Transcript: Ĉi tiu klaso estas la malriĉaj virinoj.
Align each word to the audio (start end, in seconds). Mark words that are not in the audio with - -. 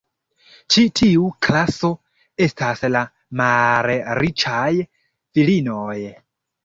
Ĉi 0.75 0.83
tiu 0.99 1.27
klaso 1.47 1.91
estas 2.45 2.81
la 2.95 3.03
malriĉaj 3.43 4.67
virinoj. 5.37 5.99